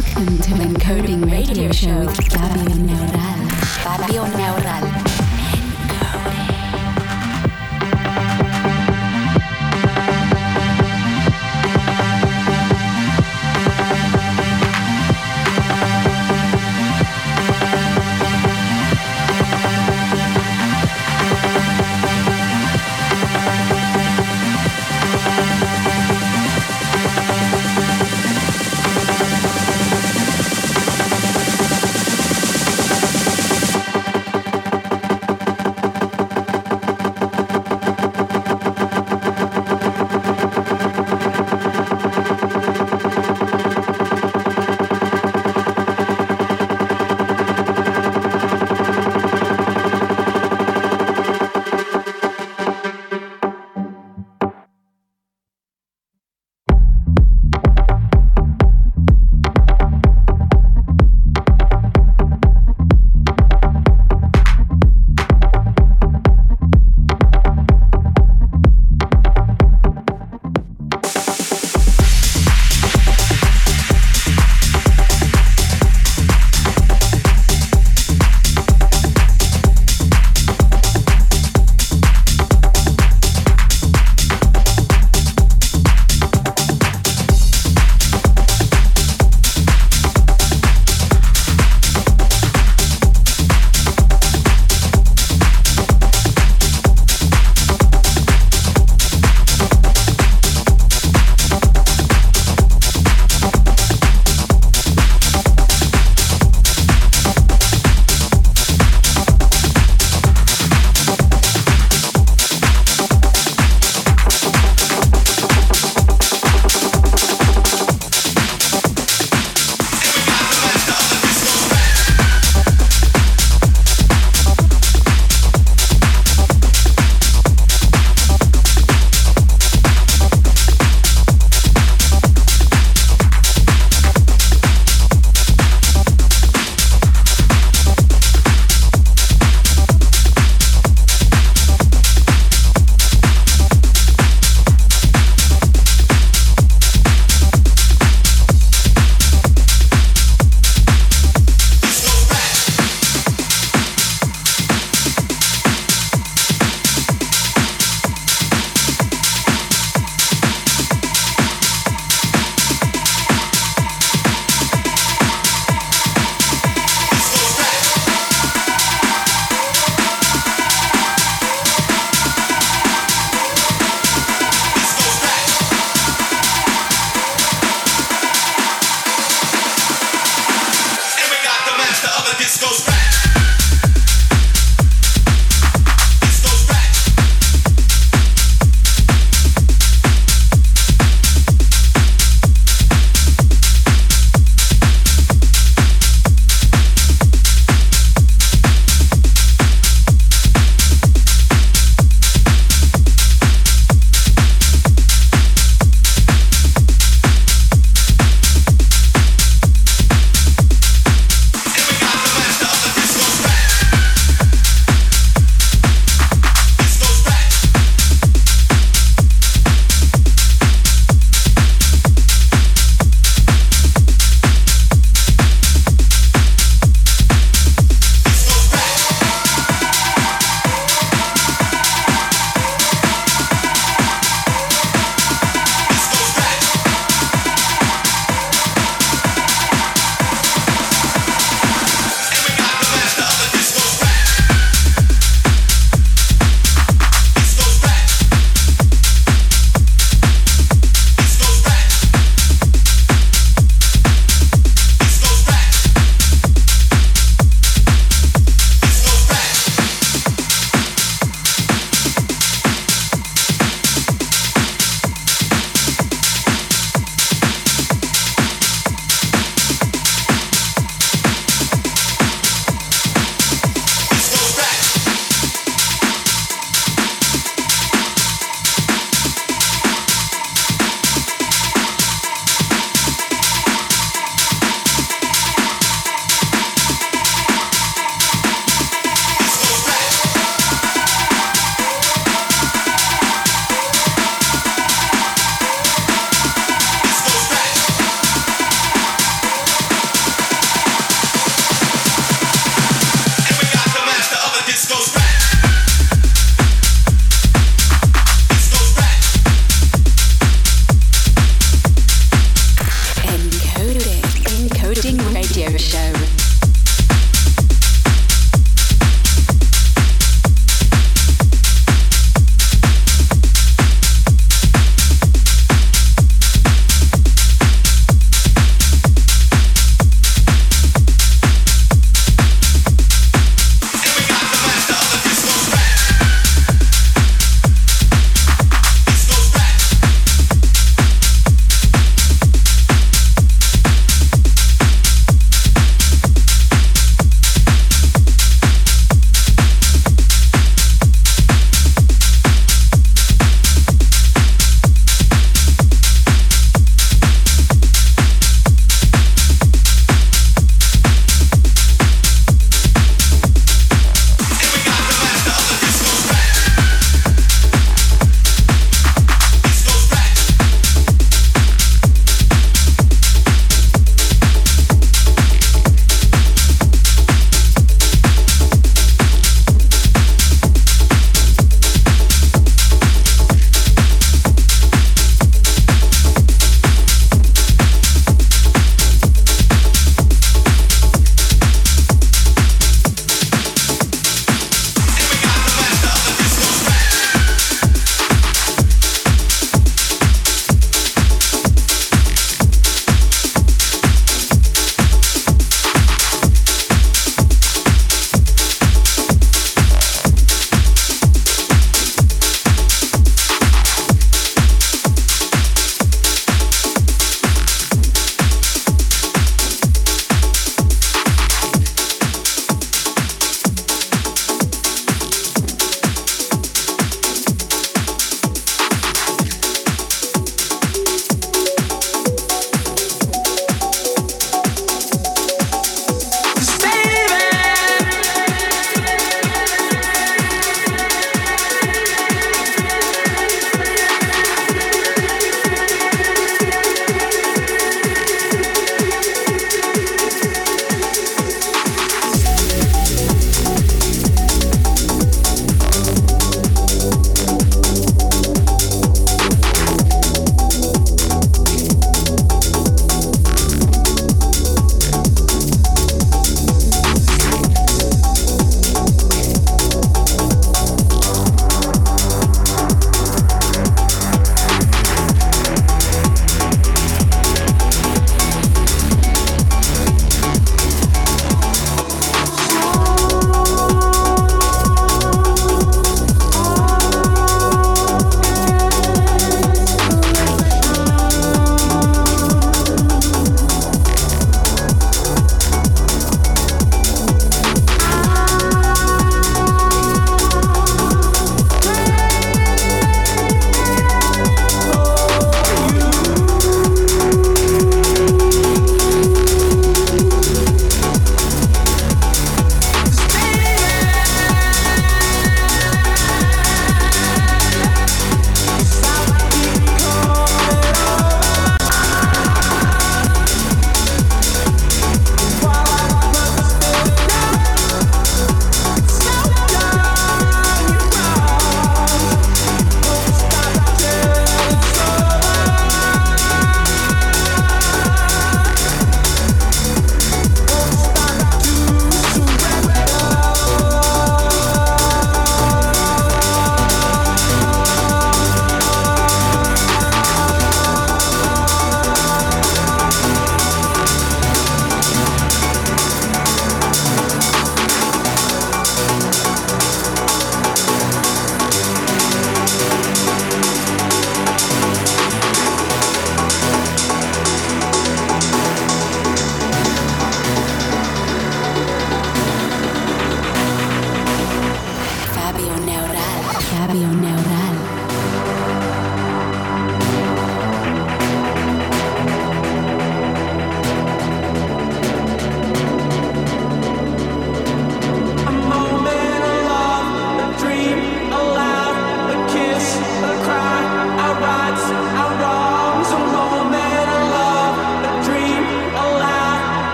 Welcome 0.00 0.38
to 0.38 0.50
Encoding 0.52 1.30
Radio 1.30 1.70
Show 1.72 2.06
with 2.06 2.32
Fabio 2.32 2.74
Neural. 2.74 3.50
Fabio 3.84 4.24
Neural. 4.34 4.89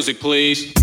Music, 0.00 0.18
please. 0.18 0.79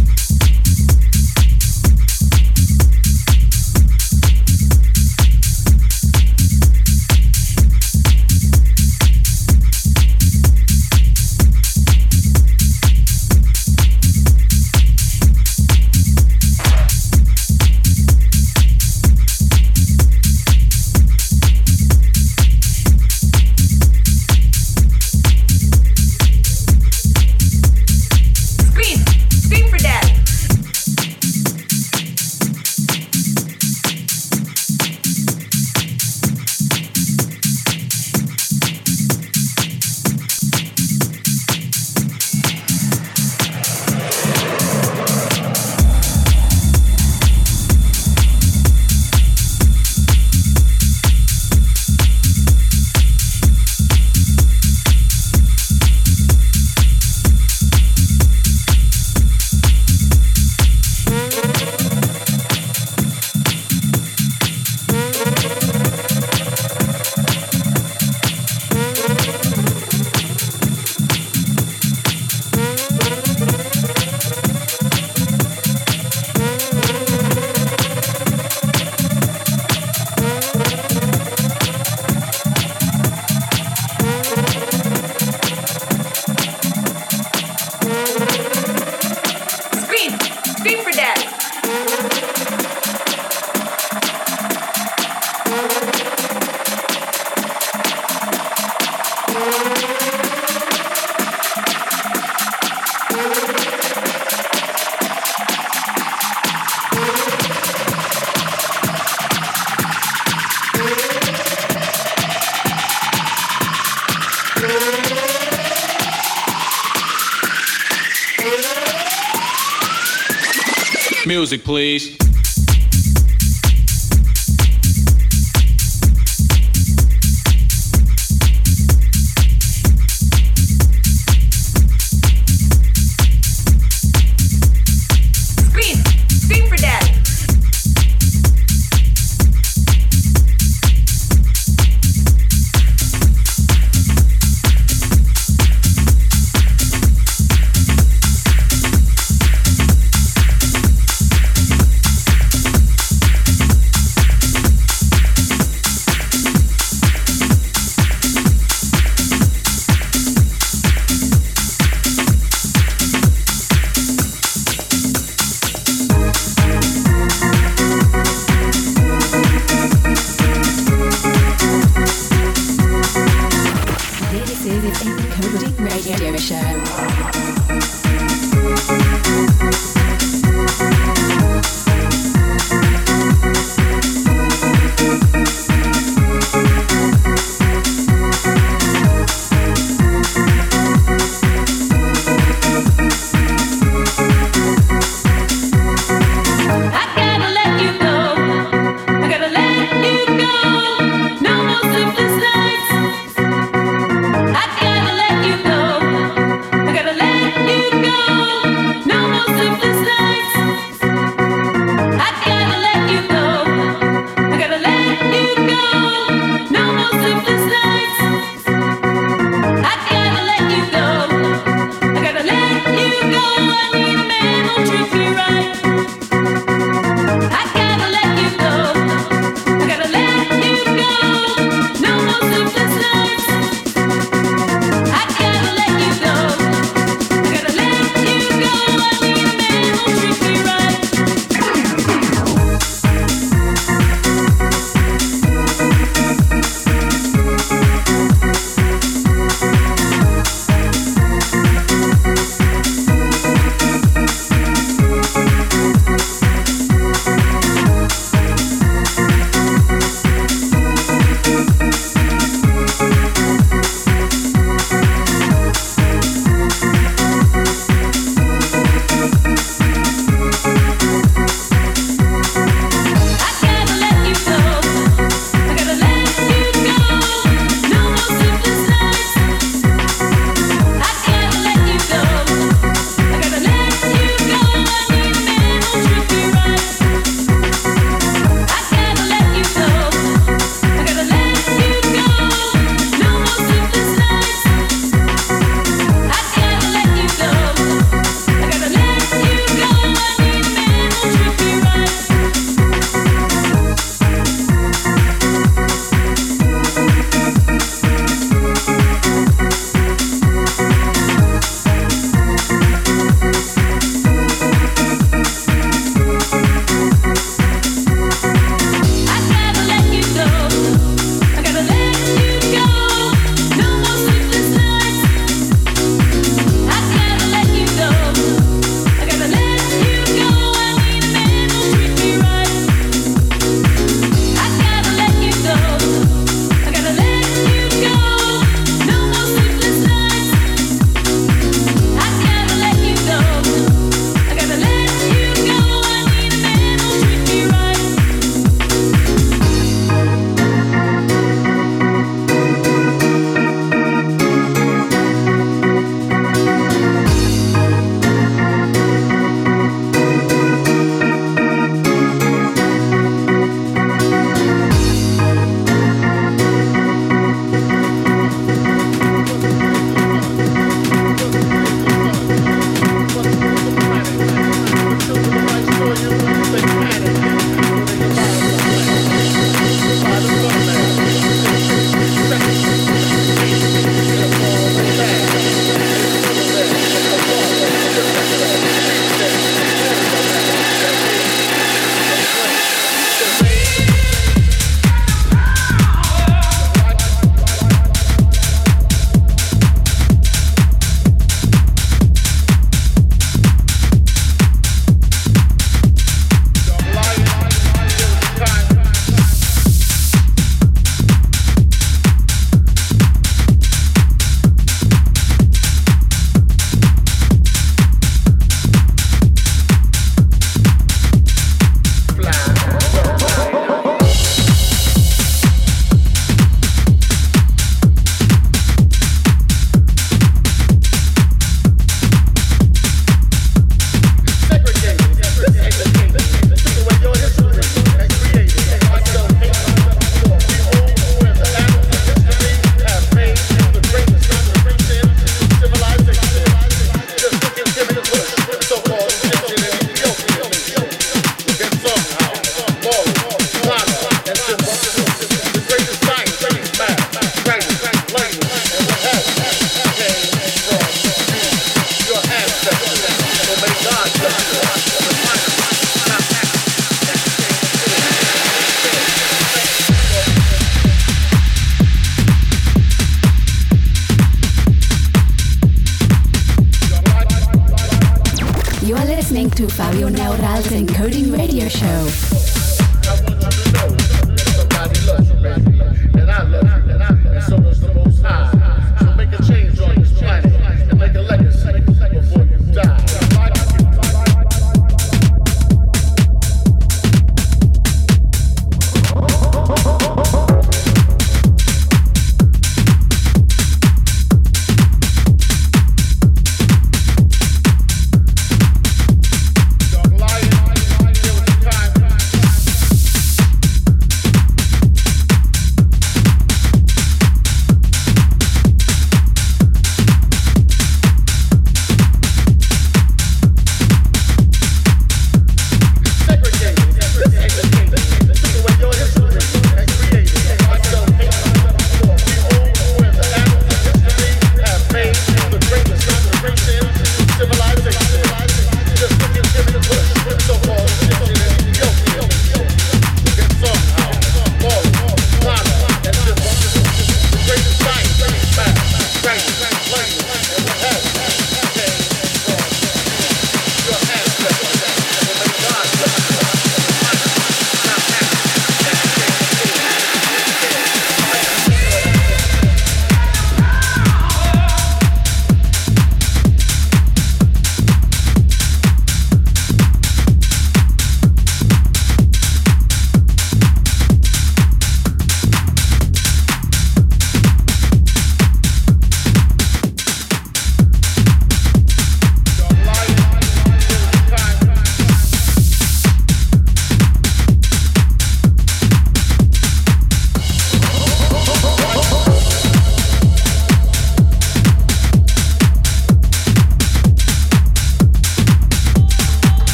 Music, 121.48 121.64
please. 121.64 122.27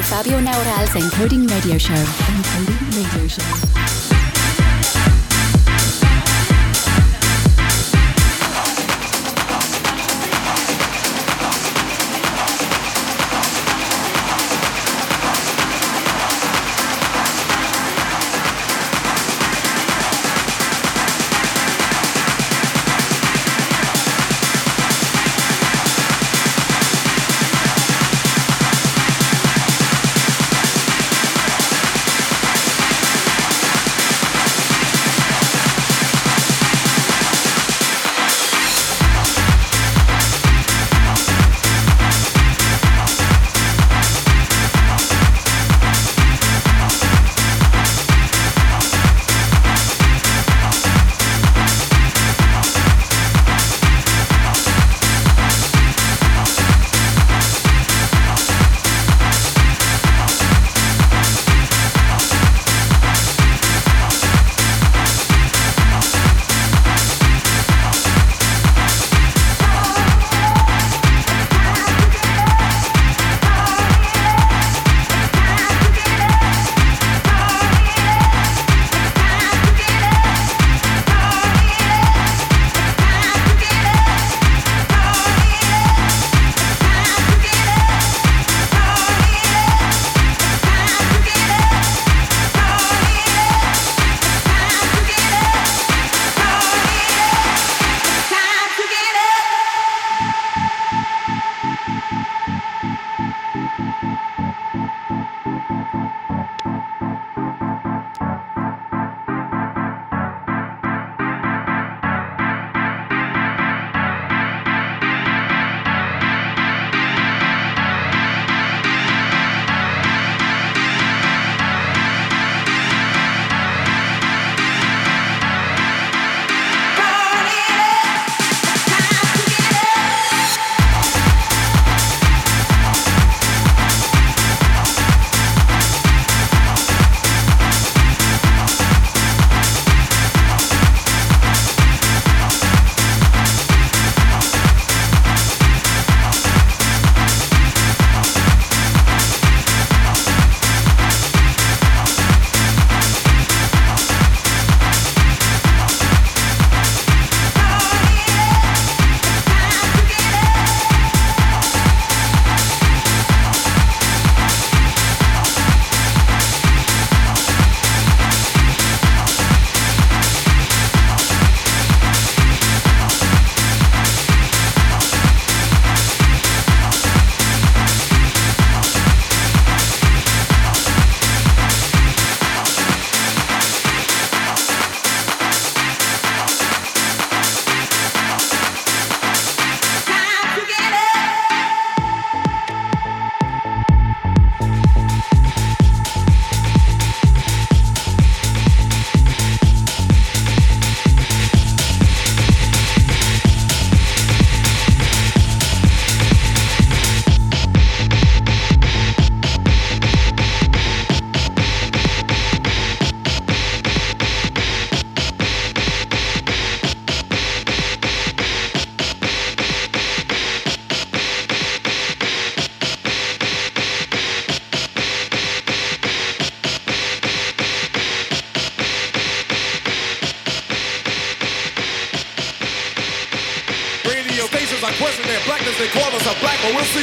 To 0.00 0.06
Fabio 0.06 0.40
Neural's 0.40 0.88
Encoding 0.94 1.46
Radio 1.50 1.76
Show. 1.76 1.92
Encoding 1.92 2.96
Radio 2.96 3.28
Show. 3.28 3.69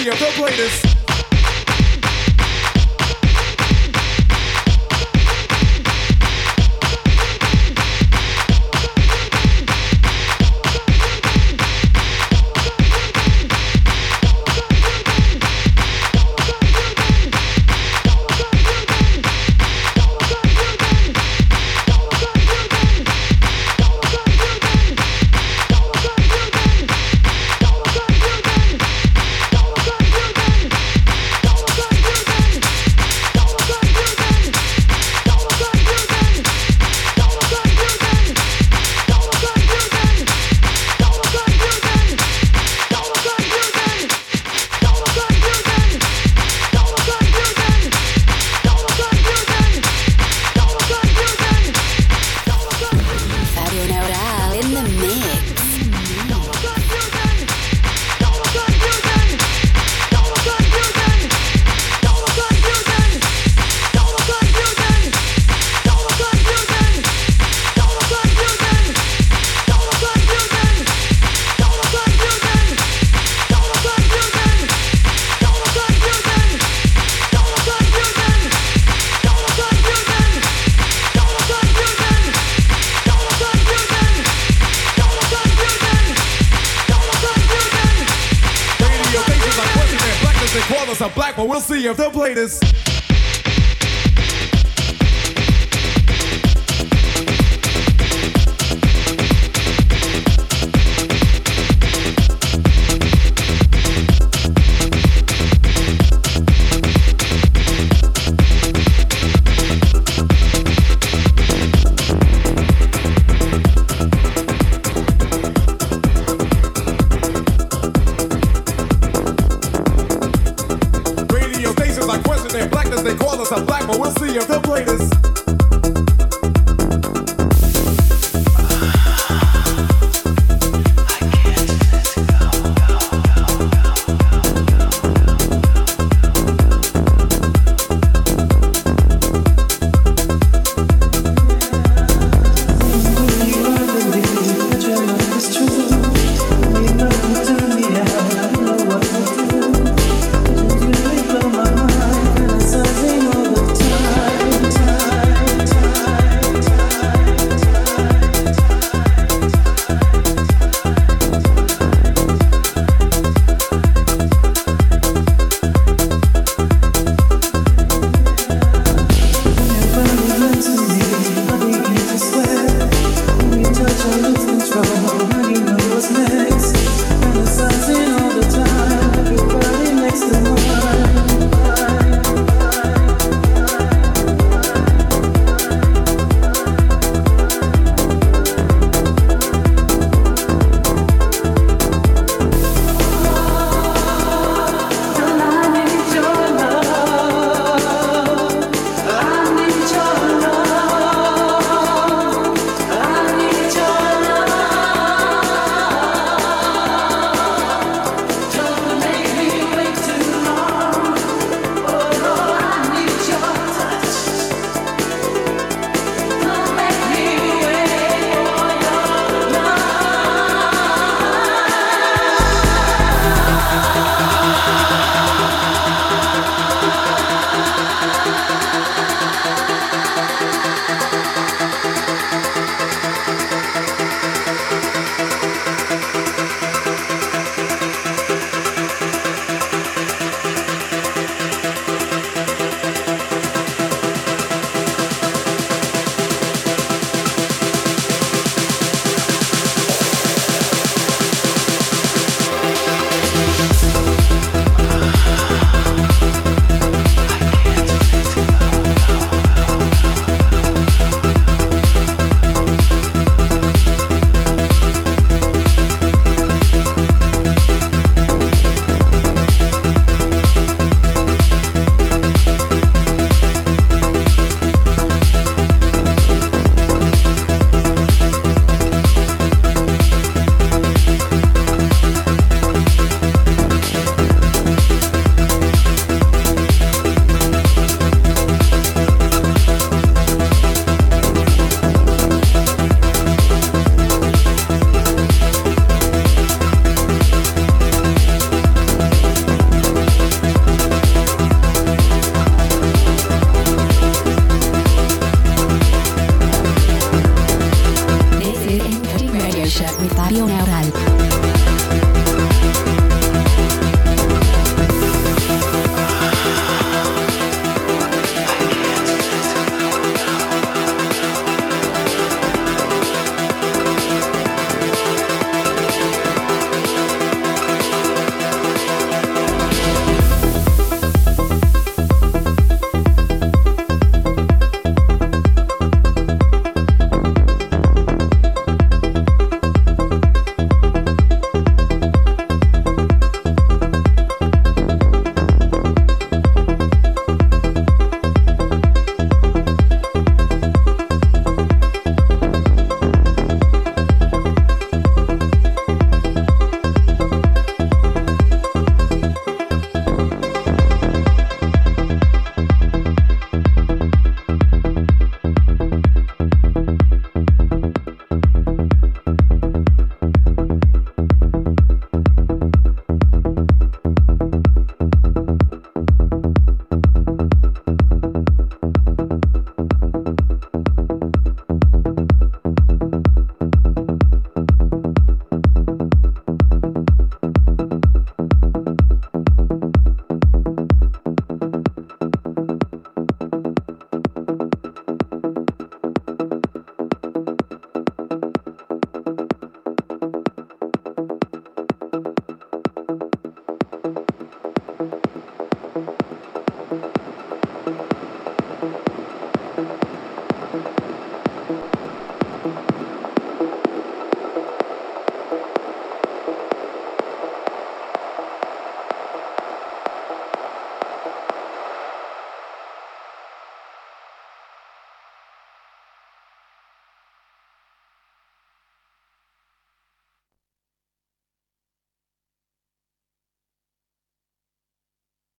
see 0.03 0.09
of 0.09 0.19
the 0.19 0.31
greatest. 0.37 0.86